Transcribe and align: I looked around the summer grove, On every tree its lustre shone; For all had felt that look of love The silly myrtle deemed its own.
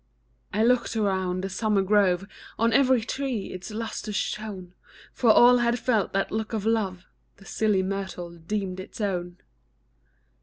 I 0.51 0.63
looked 0.63 0.95
around 0.95 1.43
the 1.43 1.47
summer 1.51 1.83
grove, 1.83 2.25
On 2.57 2.73
every 2.73 3.01
tree 3.01 3.53
its 3.53 3.69
lustre 3.69 4.11
shone; 4.11 4.73
For 5.13 5.29
all 5.29 5.59
had 5.59 5.77
felt 5.77 6.11
that 6.13 6.31
look 6.31 6.53
of 6.53 6.65
love 6.65 7.05
The 7.37 7.45
silly 7.45 7.83
myrtle 7.83 8.31
deemed 8.31 8.79
its 8.79 8.99
own. 8.99 9.37